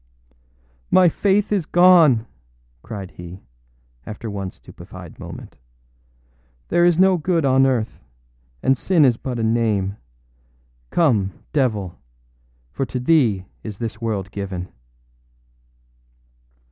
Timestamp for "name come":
9.43-11.33